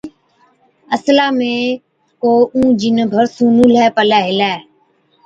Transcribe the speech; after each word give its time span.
اصلا 0.95 1.25
۾ 1.39 1.49
ڪو 2.21 2.31
اُون 2.53 2.67
جِن 2.79 2.97
ڀرسُون 3.11 3.49
نُونهلَي 3.57 3.85
پلَي 3.95 4.19
هِلَي، 4.27 4.53